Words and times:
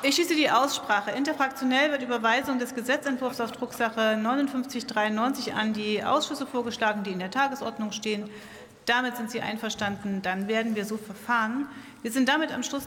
Ich 0.00 0.14
schließe 0.14 0.36
die 0.36 0.48
Aussprache. 0.48 1.10
Interfraktionell 1.10 1.90
wird 1.90 2.02
Überweisung 2.02 2.60
des 2.60 2.72
Gesetzentwurfs 2.72 3.40
auf 3.40 3.50
Drucksache 3.50 4.16
5993 4.16 5.54
an 5.54 5.72
die 5.72 6.04
Ausschüsse 6.04 6.46
vorgeschlagen, 6.46 7.02
die 7.02 7.10
in 7.10 7.18
der 7.18 7.32
Tagesordnung 7.32 7.90
stehen. 7.90 8.30
Damit 8.86 9.16
sind 9.16 9.32
Sie 9.32 9.40
einverstanden. 9.40 10.22
Dann 10.22 10.46
werden 10.46 10.76
wir 10.76 10.84
so 10.84 10.98
verfahren. 10.98 11.66
Wir 12.02 12.12
sind 12.12 12.28
damit 12.28 12.52
am 12.52 12.62
Schluss 12.62 12.86